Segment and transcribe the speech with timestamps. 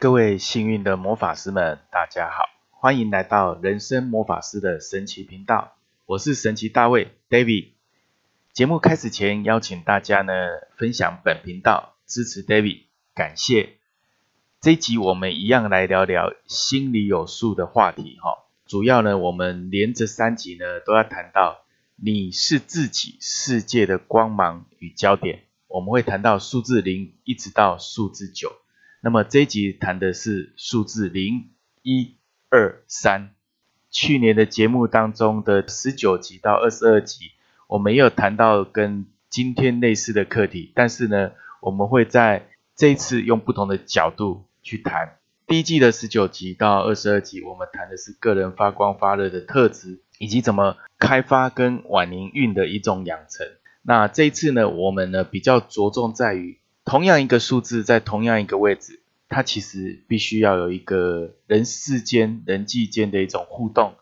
[0.00, 5.76] 各位幸运的魔法师们，大家好，欢迎来到人生魔法师的神奇频道。
[6.06, 7.72] 我是神奇大卫 David。
[8.52, 10.32] 节目开始前，邀请大家呢
[10.76, 13.78] 分享本频道，支持 David，感谢。
[14.60, 18.46] 这一集我们一样来聊聊心里有数的话题哈。
[18.66, 21.64] 主要呢，我们连着三集呢都要谈到
[21.96, 25.42] 你是自己世界的光芒与焦点。
[25.66, 28.52] 我们会谈到数字零一直到数字九。
[29.08, 31.48] 那么这一集谈的是数字零、
[31.80, 32.16] 一、
[32.50, 33.30] 二、三。
[33.90, 37.30] 去年的节目当中的十九集到二十二集，
[37.68, 41.32] 我们也有谈到跟今天类似的课题，但是呢，
[41.62, 45.16] 我们会在这一次用不同的角度去谈。
[45.46, 53.46] 第一季的十九集到二十二集，我们谈的是个人发光发热的特质，以及怎么开发跟晚年运的一种养成。
[53.80, 56.58] 那这一次呢，我们呢比较着重在于。
[56.88, 63.92] 同样一个数字在同样一个位置，它其实必须要有一个人世间、人际间的一种互动。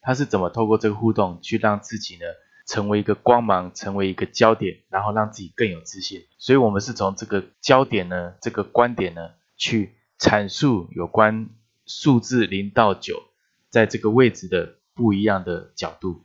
[0.00, 2.20] 它是怎么透过这个互动去让自己呢
[2.64, 6.24] 成为一个光芒，成为一个焦点，然后让自己更有自信？
[6.38, 11.48] 所以，我们是从这个焦点呢，这个观点呢，去阐述有关
[11.84, 13.24] 数字零到九
[13.70, 16.22] 在这个位置的不一样的角度。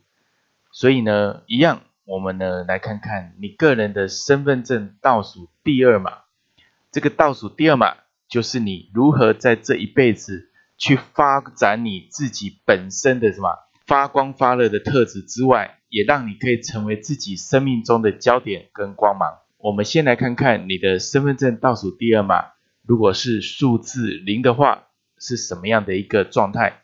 [0.70, 1.82] 所以呢，一样。
[2.04, 6.22] 我们呢来看看你个人的身份证倒数第二码，
[6.90, 7.94] 这个倒数第二码
[8.28, 13.50] 就是你如何在这一辈子去发展你自己本身的什么
[13.86, 19.38] 发光发热的特质之外，也让你可以成为自己生命中的焦点跟光芒。
[19.58, 22.46] 我们先来看看你的身份证倒数第二码，
[22.84, 26.82] 如果是数字零的话，是什么样的一个状态？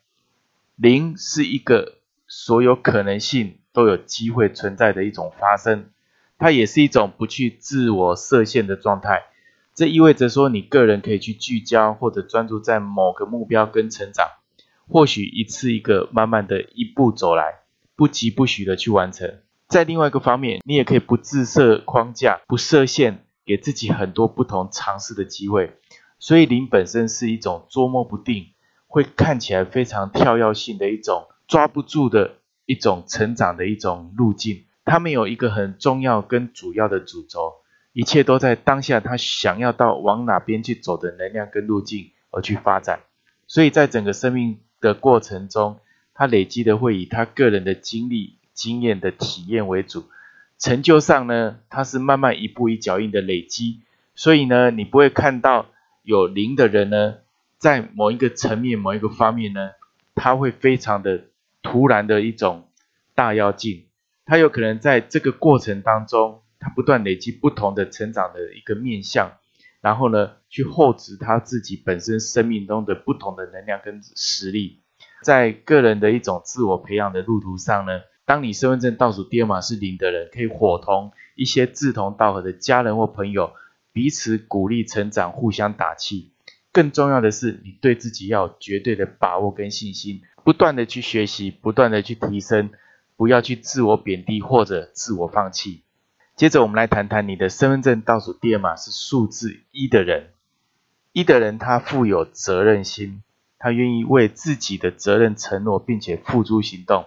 [0.77, 3.59] 零是一个所有可能性。
[3.79, 5.91] 都有机会存在的一种发生，
[6.37, 9.23] 它也是一种不去自我设限的状态。
[9.73, 14.27] 这意味着说，你个人可以去聚焦或者专注在某个目标跟成长，
[14.89, 17.61] 或许一次一个慢慢的一步走来，
[17.95, 19.39] 不急不徐的去完成。
[19.69, 25.77] 在另外一个方面，你也可以不自设框架，不设限，给自己很多不同尝试的机会。
[26.19, 28.47] 所以零本身是一种捉摸不定，
[28.89, 32.39] 会看起来非常跳跃性的一种抓不住的。
[32.69, 37.55] 一种成长的一种路径，他们有一个很重要跟主要的主轴，
[37.95, 43.01] 一切都在当下，他想要到往哪边去走的能量跟路径而去发展。
[43.47, 45.79] 所以在整个生命的过程中，
[46.13, 50.05] 他累积的会以他个人的经历、经验的体验为主。
[50.59, 53.81] 成就上呢，他是慢慢一步一脚印的累积。
[54.15, 55.65] 所以呢，你不会看到
[56.03, 57.15] 有零的人呢，
[57.57, 59.71] 在某一个层面、某一个方面呢，
[60.15, 61.25] 他会非常的。
[61.63, 62.69] 突然的一种
[63.15, 63.87] 大妖精，
[64.25, 69.33] 他有可能在这个过程当中，他不断累积不同的成长的一个面相，
[69.81, 74.81] 然后呢，去厚植他自己本身生命中的不同的能量跟实力，
[75.23, 83.53] 在个人的一种自我培养的路途上呢，当你身份证倒数第二码是零的人，可以伙同一些志同道合的家人或朋友，
[83.93, 86.33] 彼此鼓励成长，互相打气。
[86.79, 90.23] 更重要的是，你对自己要绝对的把握跟信心。
[90.45, 92.71] 不断的去学习，不断的去提升，
[93.17, 95.83] 不要去自我贬低或者自我放弃。
[96.37, 100.29] 接着，我们来谈谈你的身份证倒数第二码是数字一的人。
[101.13, 103.25] 一的人他富有责任心，
[103.59, 107.07] 他愿意为自己的责任承诺，并且付诸行动。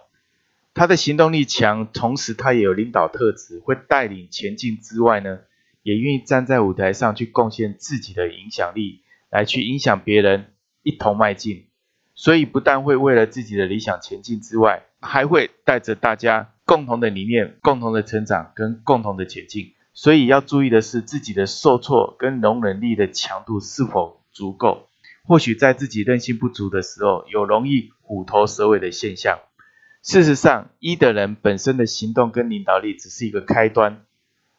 [0.74, 5.40] 他的行动力强，同时他也有领导特质，会带领前进之外呢，
[5.82, 9.00] 也愿意站在舞台上去贡献自己的影响力，
[9.31, 10.53] 来去影响别人，
[10.84, 11.68] 一同迈进。
[12.14, 19.74] 所以不但会为了自己的理想前进之外，还会带着大家共同的理念、共同的成长跟共同的前进。
[19.94, 24.88] 所以要注意的是自己的受挫跟容忍力的强度是否足够。
[25.24, 29.40] 或许在自己韧性不足的时候，有容易虎头蛇尾的现象。
[30.03, 34.03] 事实上，一的人本身的行动跟领导力只是一个开端，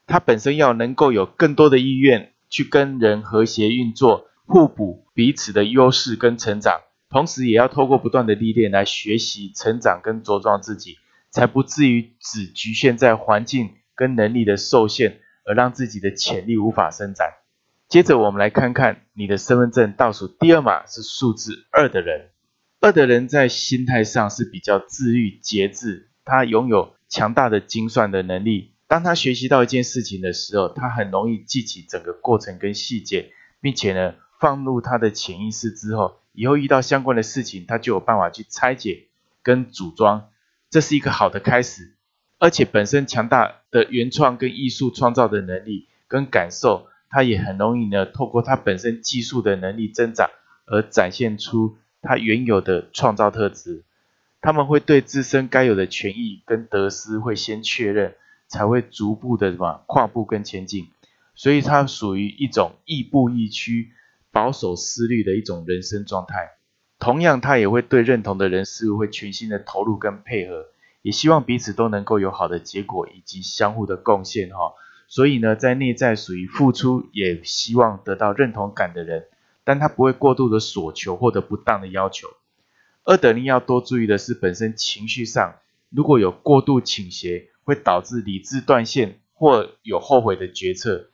[0.07, 6.83] 他本身要能够有更多的意愿去跟人和谐运作，互补彼此的优势跟成长。
[7.09, 10.99] 同时，也要透过不断的历练来学习、成长跟茁壮自己，
[11.31, 17.33] 才不至于只局限在环境跟能力的受限，而让自己的潜力无法伸展。
[17.89, 22.29] 接着，我们来看看你的身份证倒数第二码是数字二的人。
[22.83, 28.75] 二的人在心态上是比较自律、节制，他拥有强大的精算的能力。
[28.87, 33.31] 当他学习到一件事情的时候，他很容易记起整个过程跟细节，
[33.63, 36.17] 并且呢，放入他的潜意识之后。
[36.33, 39.05] 以后遇到相关的事情，他就有办法去拆解
[39.43, 40.31] 跟组装，
[40.69, 41.95] 这是一个好的开始。
[42.39, 50.31] 而且本身强大的原创跟艺术创造的能力跟感受，他也很容易呢，透过他本身技术的能力增长，
[50.67, 53.85] 而展现出他原有的创造特质。
[54.41, 58.15] 他们会对自身该有的权益跟得失会先确认，
[58.49, 60.89] 才会逐步的什么跨步跟前进。
[61.35, 63.93] 所以它属于一种亦步亦趋、
[64.33, 66.53] 保守思虑的一种人生状态。
[66.99, 70.67] 同样，他也会对认同的人事物会全心的投入跟配合，
[71.03, 74.75] 也希望彼此都能够有好的结果以及相互的贡献哈。
[75.09, 79.27] 所以呢，在内在属于付出，也希望得到认同感的人，
[79.65, 82.29] 但他不会过度的索求或者不当的要求。
[83.05, 85.57] 二等力要多注意的是，本身情绪上
[85.91, 91.11] 如果有过度倾斜，会导致理智断线或有后悔的决策，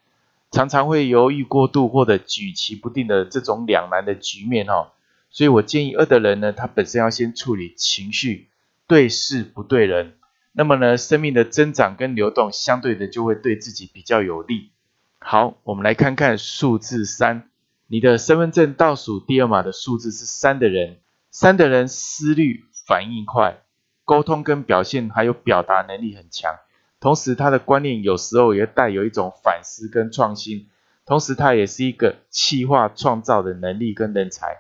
[0.51, 4.93] 常常会犹豫过度或者举棋不定的这种两难的局面哈。
[5.31, 8.49] 所以我建议二的人呢，他本身要先处理情绪，
[8.87, 10.15] 对事不对人，
[10.53, 14.71] 那么呢，生命的增长跟流动相对的就会对自己比较有利。
[15.19, 17.51] 好，我们来看看数字三，
[17.87, 20.99] 你的身份证倒数第二码的数字是三的人。
[21.31, 23.59] 三的人思虑反应快，
[24.07, 26.55] 沟通跟表现还有表达能力很强，
[27.01, 30.67] 同时他的观念有时候也带有一种反思跟创新，
[31.07, 34.59] 同时他也是一个气化创造的能力跟人才，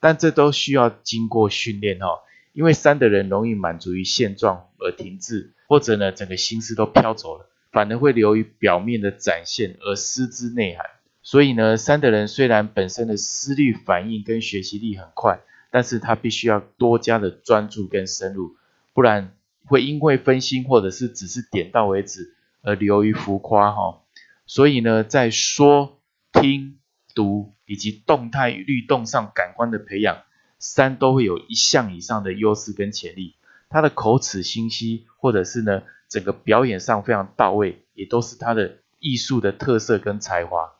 [0.00, 2.20] 但这都需要经过训练哦，
[2.52, 10.86] 因为三的人容易满足于现状而停滞，或者呢整个心思都飘走了，反而会流于表面的展现而失之内涵，
[11.22, 15.40] 所以呢三的人虽然本身的思虑反应跟学习力很快。
[15.72, 18.56] 但是他必须要多加的专注跟深入，
[18.92, 19.32] 不然
[19.70, 24.02] 会因为分心或者是只是点到为止而流于浮夸哈。
[24.44, 26.00] 所以呢，在说、
[26.32, 26.78] 听、
[27.14, 30.18] 读以及动态律动上感官的培养，
[30.58, 33.36] 三都会有一项以上的优势跟潜力。
[33.68, 40.72] 他的口齿清晰，或者是呢整个表演上非常到位，也都是他的艺术的特色跟才华。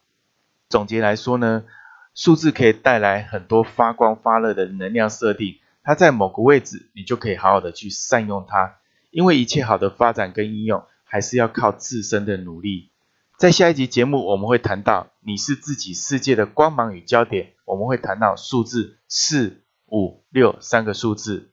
[0.69, 1.65] 总结来说呢。
[2.13, 8.79] 数字可以带来很多发光发热的能量设定，它在某个位置，你就可以好好的去善用它。
[9.11, 12.91] 因为一切好的发展跟应用，还是要靠自身的努力。
[13.37, 17.55] 在下一集节目，我们会谈到你是自己世界的光芒与焦点。
[17.65, 21.53] 我们会谈到数字四、五、六三个数字，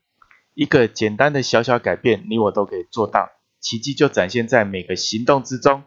[0.53, 5.83] 一个简单的小小改变，你我都可以做到，奇迹就展现在每个行动之中。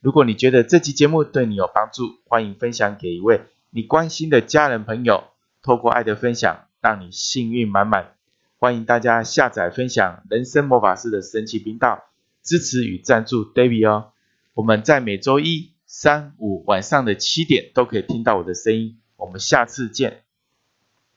[0.00, 3.42] 如果你觉得这期节目对你有帮助，欢迎分享给一位。
[3.70, 5.24] 你关心的家人朋友，
[5.62, 8.16] 透过爱的分享，让你幸运满满。
[8.64, 12.04] 欢迎大家下载分享人生魔法师的神奇频道，
[12.42, 14.12] 支持与赞助 David 哦。
[14.54, 19.02] 我们在每周一、三、五晚上的七点都可以听到我的声音。
[19.16, 20.23] 我们下次见。